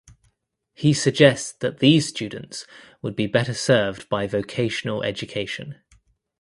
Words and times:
He 0.73 0.93
suggests 0.93 1.51
that 1.59 1.77
these 1.77 2.07
students 2.07 2.65
would 3.03 3.15
be 3.15 3.27
better 3.27 3.53
served 3.53 4.09
by 4.09 4.25
vocational 4.25 5.03
education. 5.03 5.75